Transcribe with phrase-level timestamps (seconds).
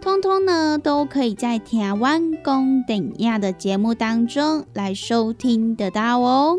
[0.00, 6.58] 通通呢，都可以在台湾公等亚的节目当中来收听得到哦。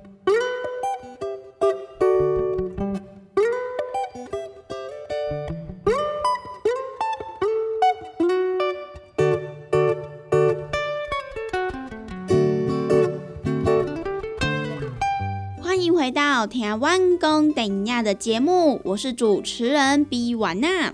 [16.01, 20.91] 回到台湾公等亚的节目，我是主持人 B 婉娜。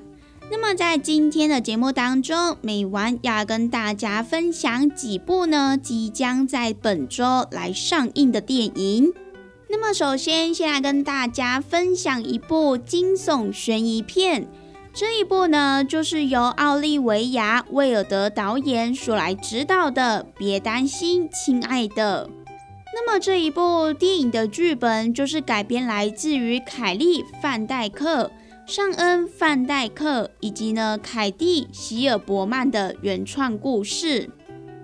[0.51, 9.13] 那么在今天的节目当中，美晚要跟大家分享几部呢即将在本周来上映的电影。
[9.69, 14.45] 那么首先先来跟大家分享一部惊悚悬疑片，
[14.93, 20.25] 这一部呢就是由奥利维亚·威尔德导演所来指导的。
[20.37, 22.29] 别担心，亲爱的。
[22.93, 28.31] 那么这一部电影的剧本就是改编来自于凯利·范戴克、
[28.65, 34.29] 尚恩·范戴克以及呢凯蒂·希尔伯曼的原创故事。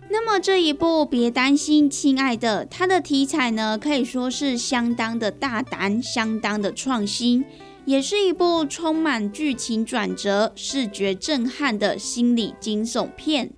[0.10, 7.44] 那么这一部别担心，亲爱的，它的题材呢可以说是相当的大胆，相当的创新，
[7.86, 13.52] 也是一部充满剧情转折、视觉震撼的心理惊悚片。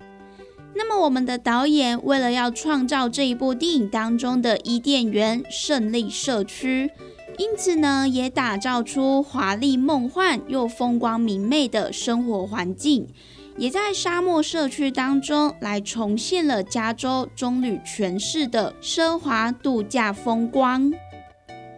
[0.78, 6.90] 那么，我们的导演为了要创造这一部电影当中的伊甸园胜利社区，
[7.38, 13.08] 因此呢，也打造出华丽梦幻又风光明媚的生活环境，
[13.56, 20.92] 也在沙漠社区当中来重现了加州棕榈泉市的奢华度假风光。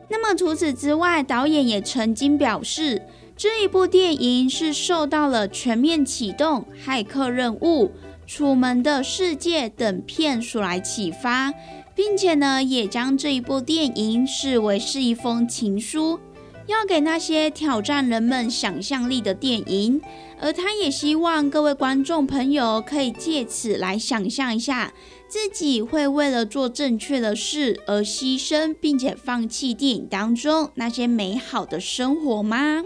[0.08, 3.00] 那么，除此之外，导演也曾经表示，
[3.36, 7.86] 这一部电影是受到了《全面启动》《骇客任务》。
[8.28, 11.50] 《楚门的世界》等片所来启发，
[11.94, 16.20] 并且呢，也将这一部电影视为是一封情书，
[16.66, 19.98] 要给那些挑战人们想象力的电影。
[20.38, 24.92] 而他也希望各位观众朋友可以借此来想象一下，
[25.26, 32.84] 自己会为了做正确的事而牺牲，并且放弃电影当中那些美好的生活吗？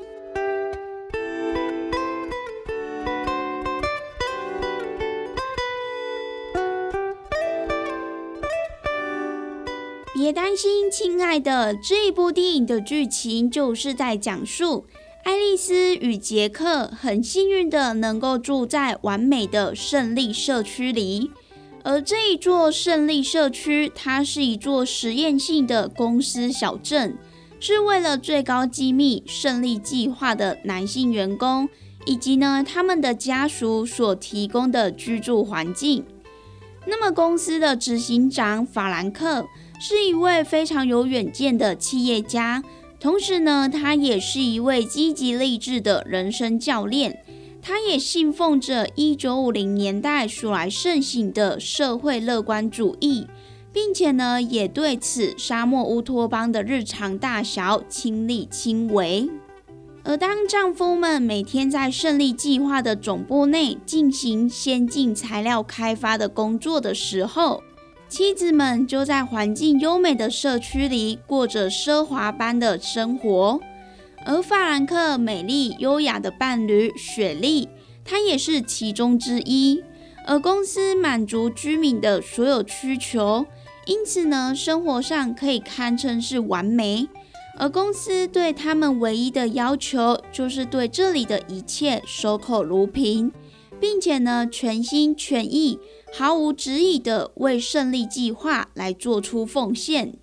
[10.22, 11.75] 别担心，亲爱的。
[11.75, 14.87] 这部电影的剧情就是在讲述
[15.25, 21.33] 爱丽丝与杰克很幸运的能够住在完美的胜利社区里，
[21.83, 27.18] 而这一座胜利社区，它是一座实验性的公司小镇，
[27.59, 31.68] 是为了最高机密胜利计划的男性员工
[32.07, 36.04] 以及呢他们的家属所提供的居住环境。
[36.86, 39.45] 那么，公司的执行长法兰克。
[39.84, 42.62] 是一位非常有远见的企业家，
[43.00, 47.24] 同时呢，他也是一位积极励志的人生教练。
[47.60, 53.26] 他也信奉着一九五零年代所来盛行的社会乐观主义，
[53.72, 59.28] 并且呢，也对此沙漠乌托邦的日常大小亲力亲为。
[60.04, 67.64] 而当丈夫们每天在胜利计划的总部内进行先进材料开发的工作的时候，
[68.12, 73.59] 妻子们就在环境优美的社区里过着奢华般的生活，
[74.26, 77.70] 而法兰克美丽优雅的伴侣雪莉，
[78.04, 79.82] 她也是其中之一。
[80.26, 83.47] 而公司满足居民的所有需求，
[83.86, 87.08] 因此呢，生活上可以堪称是完美。
[87.58, 93.32] 而公司对他们唯一的要求，就是对这里的一切守口如瓶，
[93.82, 95.76] 并且呢，全心全意、
[96.12, 100.14] 毫无质疑的为胜利计划来做出奉献。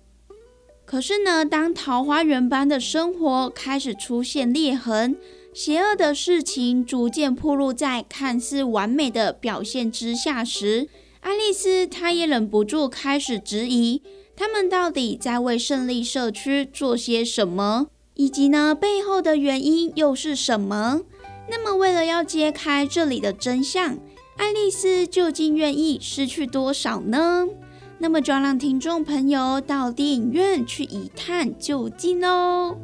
[0.86, 5.14] 可是呢，当桃花源般的生活开始出现裂痕，
[5.52, 10.88] 邪恶的事情逐渐暴露在看似完美的表现之下时，
[11.20, 14.00] 爱丽丝她也忍不住开始质疑，
[14.34, 21.02] 他们到底在为胜利社区做些什么，以及呢背后的原因又是什么？
[21.50, 23.98] 那么，为了要揭开这里的真相，
[24.36, 27.48] 爱丽丝究竟愿意失去多少呢？
[27.98, 32.76] 那么就让听众朋友到电影院去一探究竟喽。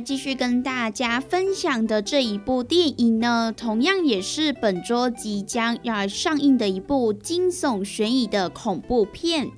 [0.00, 9.50] 继续跟大家分享的这一部电影呢，同样也是本周即将要上映的一部惊悚悬疑的恐怖片。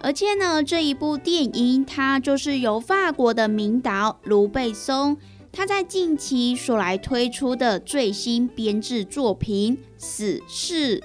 [0.00, 5.16] 而且呢，这一部电影它就是由法国的名导卢贝松
[5.50, 11.00] 他在近期所来推出的最新编制作品《死侍》。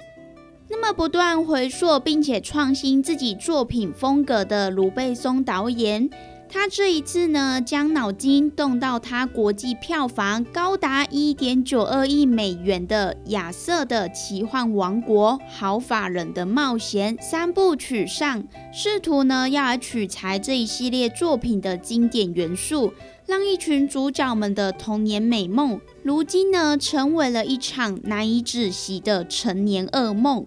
[0.68, 6.08] 那么不断回溯并且创新自己作品风格的卢贝松导演。
[6.54, 22.92] 他这一次呢，将脑筋动到他国际票房高达一点九二亿美元的《亚瑟的奇幻王国：好法人的冒险》三部曲上，试图呢要来取材这一系列作品的经典元素，
[23.24, 30.44] 让一群主角们的童年美梦，如今呢成为了一场难以止息的成年噩梦。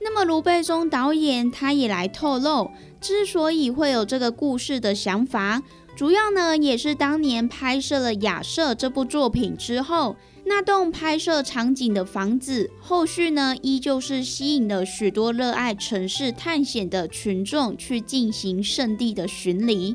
[0.00, 2.70] 那么卢贝松导演他也来透露。
[3.00, 5.62] 之所以会有这个故事的想法，
[5.94, 19.94] 主要呢也是当年拍摄了《亚瑟》这部作品之后，那栋拍摄场景的房子，后续呢依旧是吸引了许多热爱城市探险的群众去进行圣地的巡礼，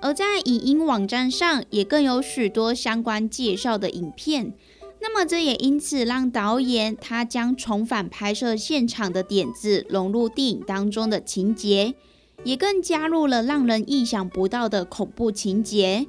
[0.00, 4.52] 而在影音网站上也更有许多相关介绍的影片。
[5.04, 11.94] 那么这也因此让导演他将重返拍摄现场的点子融入电影当中的情节。
[12.42, 16.06] 也更加入了让人意想不到的恐怖情节。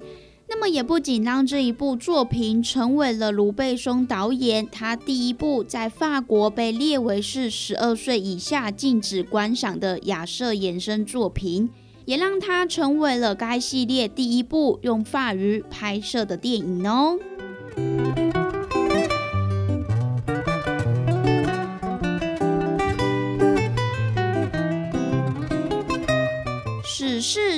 [0.50, 11.70] 那么，也不仅让这一部作品成为了卢贝松导演他第一部在法国被列为是十二岁以下禁止观赏的亚瑟衍生作品，
[12.04, 17.18] 也让他成为了该系列第一部用法语拍摄的电影哦。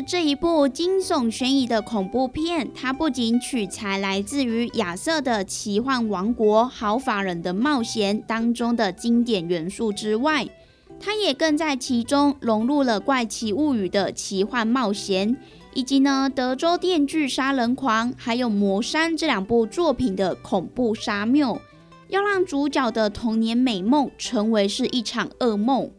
[0.01, 10.48] 这一部惊悚悬疑的恐怖片，它不仅取材来自于亚瑟的奇幻王国、好法人的冒险当中的经典元素之外，
[11.00, 15.36] 它也更在其中融入了怪奇物语的奇幻冒险，
[15.74, 21.60] 以及呢德州电锯杀人狂还有魔山这两部作品的恐怖杀谬，
[22.10, 25.89] 要让主角的童年美梦成为是一场噩梦。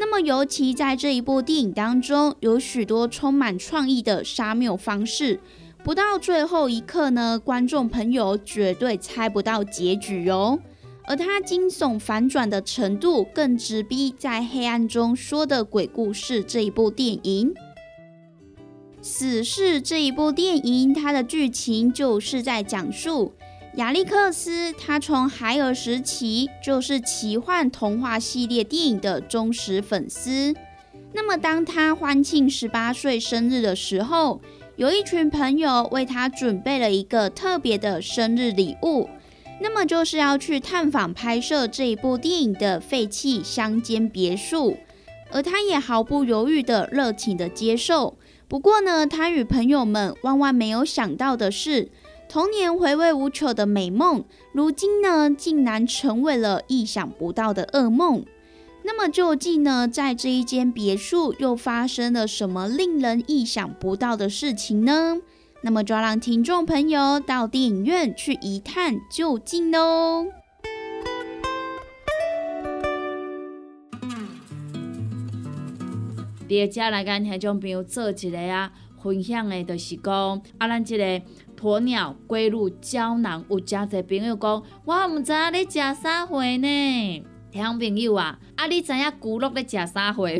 [0.00, 5.40] 那么，尤其在这一部电影当中，有许多充满创意的杀谬方式，
[5.82, 10.60] 不到最后一刻呢，观众朋友绝对猜不到结局哦。
[11.04, 17.52] 而它惊悚反转的程度，更直逼在黑暗中说的鬼故事这一部电影。
[19.00, 23.32] 《死侍》这一部电影，它的剧情就是在讲述。
[23.78, 30.52] 亚历克斯，他从孩儿时期就是奇幻童话系列电影的忠实粉丝。
[31.12, 34.40] 那么，当他欢庆十八岁生日的时候，
[34.74, 39.08] 有一群朋友为他准备了一个特别的生日礼物，
[39.60, 44.76] 那么就是要去探访拍摄这一部电影的废弃乡间别墅。
[45.30, 48.18] 而他也毫不犹豫的热情的接受。
[48.48, 51.90] 不过呢，他与朋友们万万没有想到的是。
[52.28, 58.24] 童年回味无穷的美梦，如今呢，竟然成为了意想不到的噩梦。
[58.84, 65.16] 那么究竟呢，在这一间别墅又发生了什么令人意想不到的事情呢？
[65.62, 70.26] 那么就让听众朋友到电影院去一探究竟喽。
[76.46, 78.72] 别家来间，听众朋友做一个啊。
[79.02, 81.04] 分享的，就是讲啊，咱即个
[81.56, 87.24] 鸵鸟龟乳胶囊，有诚侪朋友讲，我毋知影你食啥货呢？
[87.50, 90.32] 听朋友啊，啊，你知影骨碌咧食啥货无？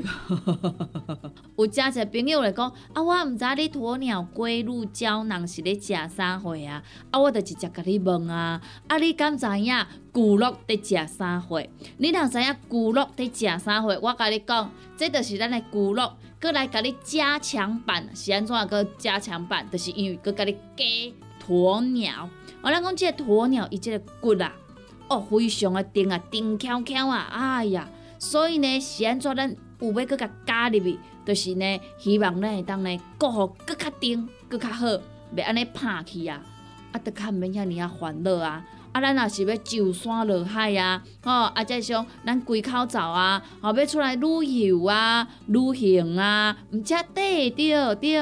[1.65, 6.83] 有诚侪朋友来讲，啊，我毋知你鸵鸟龟乳胶囊是咧食啥货啊？
[7.11, 9.75] 啊，我就直接甲你问啊，啊，你敢知影
[10.13, 11.63] 骨碌伫食啥货？
[11.97, 19.67] 你若知影骨碌伫食啥货，我甲你讲，这就是咱的骨碌，过来甲你加强版，是安怎个加强版？
[19.71, 20.85] 就是因为佮甲你加
[21.47, 22.29] 鸵鸟。
[22.61, 24.53] 我咱讲即个鸵鸟，伊即个骨啊。
[25.09, 27.89] 哦，非常的甜啊，甜翘翘啊，哎呀！
[28.19, 34.87] 所以呢，是安怎咱有要搁甲加入去，就是呢，希望咱会当呢，过好搁较甜，搁较好，
[35.35, 36.43] 袂安尼拍去啊，
[36.93, 38.65] 啊，得较毋免遐尔啊烦恼啊！
[38.91, 48.19] 啊，咱若是要上山落海啊，吼，啊，再像咱归口走啊，吼，要出来旅游啊、旅行啊，毋则对着对，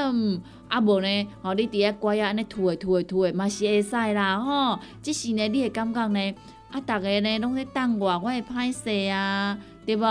[0.67, 6.35] 啊无呢，吼，你伫遐乖啊，安尼吐诶吐诶吐诶，嘛是会使啦，吼，即是呢，你会感觉呢？
[6.77, 10.03] 啊，逐个呢拢咧等我，我会歹势啊，对无？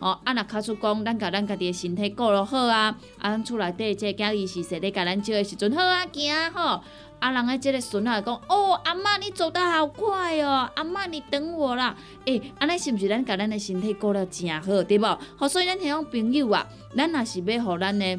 [0.00, 6.82] 哦，啊，若卡出讲，咱甲咱家己的身体顾落好啊，啊，咱厝内底即个囝儿是说咧，甲咱照的时阵好啊，行吼。
[7.20, 11.94] 啊，人诶，即个孙仔讲，哦，阿嬷你走得好快哦，阿嬷你等我啦。
[12.24, 15.18] 诶，安尼是毋是咱甲咱诶身体顾了诚好，对无？
[15.36, 18.18] 好，所以咱迄种朋友啊，咱若是要互咱诶。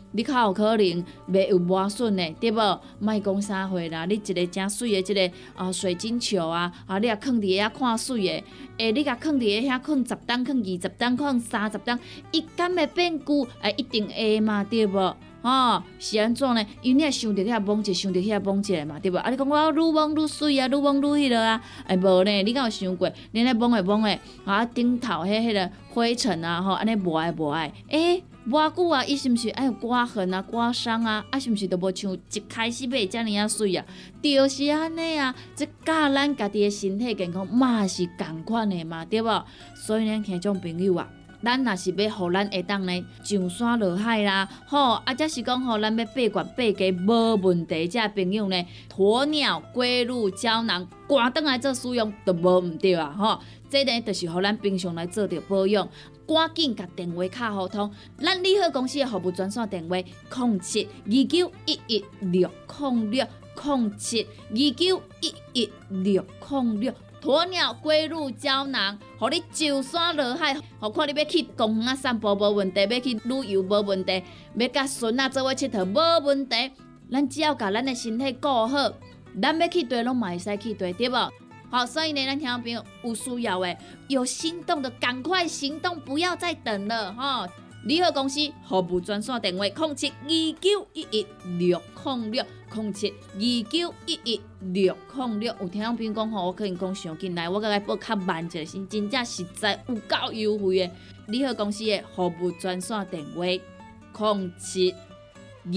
[0.13, 2.79] 你较有可能袂有磨损的，对无？
[2.99, 8.43] 莫讲啥货啦，你一个正水的，即个啊水晶球啊，啊你啊放伫遐看水的，
[8.77, 11.99] 诶，你甲放伫遐放十担，放二十担，放三十担，
[12.31, 13.47] 伊敢会变旧？
[13.61, 15.15] 诶，一定会嘛，对无？
[15.43, 16.63] 吼，是安怎呢？
[16.83, 19.17] 因为你也想着遐摸者，想着遐摸者嘛，对无？
[19.17, 22.43] 啊，你讲我愈摸愈水啊，愈摸愈迄落啊，诶，无呢？
[22.43, 23.09] 你敢有想过？
[23.31, 28.23] 你咧摸诶摸诶，啊顶头迄迄个灰尘啊，吼，安尼无爱无爱，诶。
[28.49, 31.23] 偌久啊，伊是毋是爱有刮痕啊、刮伤啊？
[31.29, 33.85] 啊，是毋是都无像一开始买遮尔啊水啊？
[34.19, 39.45] 就是安尼啊，即教咱家己的身体健康嘛是共款的嘛，对无？
[39.75, 41.07] 所以呢，听种朋友啊，
[41.43, 55.87] 咱若是要互咱会当呢上山落海啦，吼，啊，则是讲吼，咱要八罐八家无问题，遮朋友呢，鸵鸟龟乳胶囊，赶倒来做使用都无毋对啊，吼，这呢就是互咱平常来做着保养。
[56.33, 63.27] 赶紧甲电话卡互通，咱利好公司的服务专线电话：零七二九一一六零六
[63.63, 66.93] 零七二九一一六零六。
[67.21, 74.23] 鸵鸟龟乳胶囊，互你上山落海，何况你要去公园散步无问题，要去旅游无问题，
[74.55, 76.71] 要甲孙仔做伙佚佗无问题。
[77.11, 78.91] 咱只要甲咱的身体顾好，
[79.39, 81.31] 咱要去对拢嘛会使去对，对无？
[81.71, 83.77] 好，所以呢，咱听众朋友有需要诶，
[84.09, 87.47] 有心动的赶快行动，不要再等了哈！
[87.85, 91.25] 联合公司服务专线电话：零七二九一一
[91.57, 95.55] 六零六零七二九一一六零六。
[95.61, 100.91] 有听众朋友讲吼，我可能讲上进来，我甲来报较慢一，真正实在有够优惠诶！
[101.27, 105.71] 联合公司的服务专线电话：零七二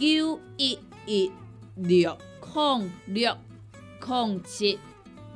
[0.00, 0.76] 九一
[1.06, 1.30] 一
[1.76, 2.18] 六
[2.52, 3.36] 零六
[4.04, 4.80] 零七。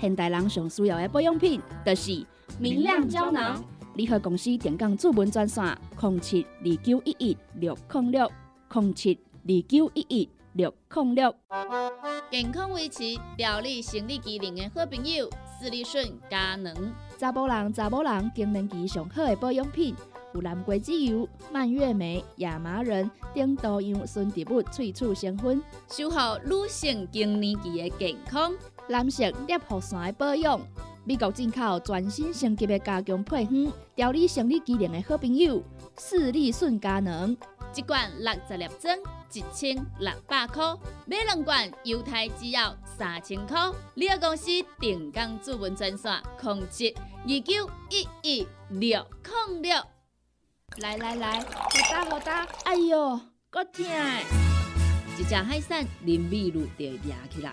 [0.00, 2.24] 现代人上需要的保养品，就是
[2.58, 3.62] 明亮胶囊。
[3.94, 8.30] 联合公司电讲主文专线：零七二九一一六零六
[8.72, 11.34] 零七二九一一六零六。
[12.30, 13.02] 健康维持、
[13.36, 15.28] 调理生理机能的好朋友——
[15.58, 16.74] 斯利顺佳能。
[17.18, 19.94] 查甫人、查某人更年期上好的保养品，
[20.32, 28.52] 有蓝桂枝油、蔓越莓、亚麻仁等多样纯植物萃取成分，守护女性更年期的健康。
[28.90, 30.60] 蓝色裂护伞的保养，
[31.04, 35.62] 美国进口全新升级的加强配方，调理生理机能的好朋友——
[35.96, 37.36] 视力顺佳能。
[37.76, 38.98] 一罐六十粒装，
[39.32, 43.70] 一千六百块；买两罐，犹太只要三千块。
[43.94, 44.46] 你个公司
[44.80, 46.92] 定岗主文专线：控制
[47.22, 49.06] 二九一一六
[49.48, 49.76] 零六。
[50.78, 51.46] 来来来，好
[51.92, 52.44] 哒好哒！
[52.64, 53.20] 哎哟，
[53.50, 53.84] 够痛！
[55.16, 57.52] 一只海扇淋雨露就压起来，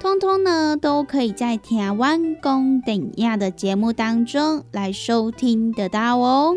[0.00, 6.56] 通通呢都可以在台湾公等亚的节目当中来收听得到哦。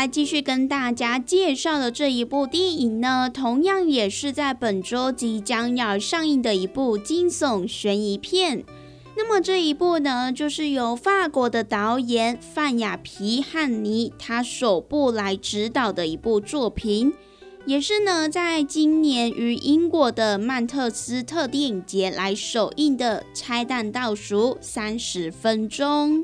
[0.00, 8.64] 来继续跟大家介绍的这一部电影呢，同样也是在本周即将要上映的一部惊悚悬疑片。
[9.14, 17.12] 那么这一部呢，就是由法国的导演范雅皮汉尼他首部来指导的一部作品，
[17.66, 26.22] 也是呢在今年于英国的曼特斯特电影节来首映的《拆弹倒数三十分钟》。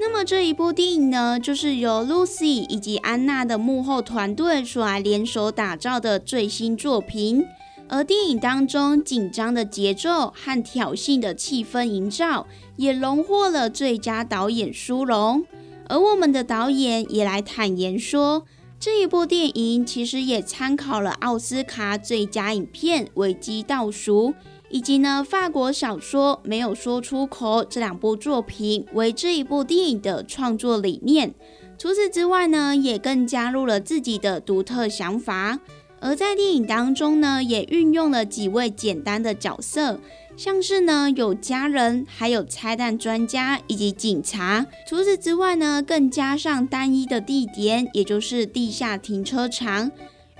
[0.00, 7.44] 那么这一部电影呢，就是由 Lucy 以及安娜的幕后团队所来联手打造的最新作品。
[7.88, 15.44] 而电影当中紧张的节奏和挑衅的气氛营造，也荣获了最佳导演殊荣。
[15.88, 18.44] 而我们的导演也来坦言说，
[18.78, 24.28] 这一部电影其实也参考了奥斯卡最佳影片《危机倒数》。
[24.70, 31.34] 以及呢，法国小说没有说出口这两部作品为这一部电影的创作理念。
[31.78, 35.60] 除此之外呢，也更加入了自己的独特想法。
[36.00, 39.98] 而在电影当中呢，也运用了几位简单的角色，
[40.36, 44.64] 像是呢有家人，还有拆弹专家以及警察。
[44.86, 49.90] 除此之外呢，更加上单一的地点，也就是地下停车场。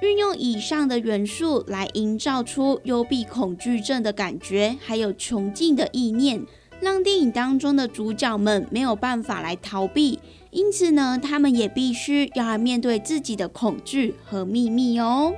[0.00, 6.40] 运用以上的元素来营造出幽闭恐惧症的感觉，还有穷尽的意念，
[6.80, 15.32] 让电影当中的主角们没有办法来逃避，因此呢，他们也必须要来面对自己的恐惧和秘密哦。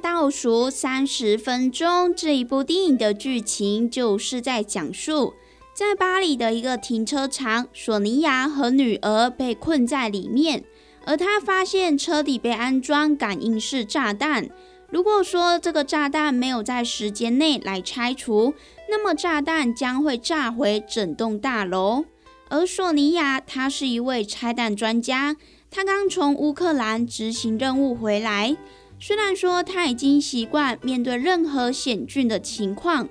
[0.00, 5.34] 倒数三十分钟，这一部电影的剧情就是在讲述，
[5.72, 10.64] 在巴黎的一个停车场，索尼娅和女儿被困在里面，
[11.04, 14.48] 而她发现车底被安装感应式炸弹。
[14.90, 18.54] 如果说这个炸弹没有在时间内来拆除，
[18.88, 22.04] 那么炸弹将会炸毁整栋大楼。
[22.48, 25.36] 而索尼娅，他是一位拆弹专家，
[25.70, 28.56] 他刚从乌克兰执行任务回来。
[28.98, 33.08] 虽然说他已经习惯面对任何险峻的情况，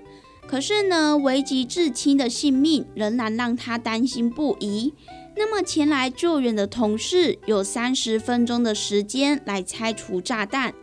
[0.48, 4.94] 可是呢，危及至亲的性命仍然让他担心不已。
[5.36, 10.74] 那么前来救援的同事有三十分钟的时间来拆除炸弹，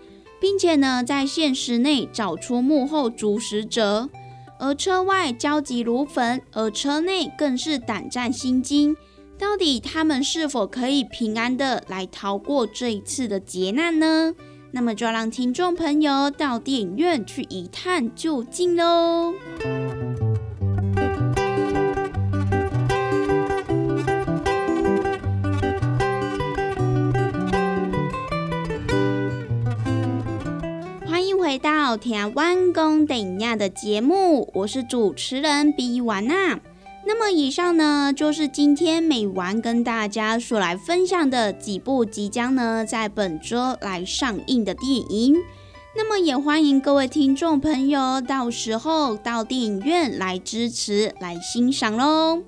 [0.41, 4.09] 并且呢，在限时内找出幕后主使者。
[4.59, 8.97] 而车外焦急如焚，而车内更是胆战心惊。
[9.39, 14.35] 到底他们是否可以平安的来逃过这一次的劫难呢？
[14.73, 19.35] 那么就让听众朋友到电影院去一探究竟喽！
[31.41, 36.61] 回到听完工等亚的节目，我是主持人比完娜。
[37.07, 45.37] 那么以上呢，就是今天美完跟大家所来分享的几部即将呢在本周来上映的电影。
[45.97, 52.43] 那么也欢迎各位听众朋友到时候到电影院来支持、来欣赏喽。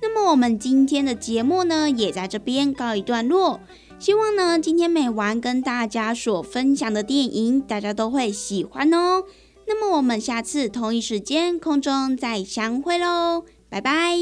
[0.00, 3.60] 那么我们今天的节目呢，也在这边告一段落。
[3.98, 9.24] 希望呢，今天美完跟大家所分享的电影，大家都会喜欢哦。
[9.66, 14.14] 那么我们下次同一时间空中再相会喽，拜拜。